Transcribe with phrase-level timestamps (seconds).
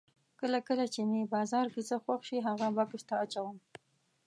[0.39, 3.55] کله کله چې مې بازار کې څه خوښ شي هغه بکس ته اچوم.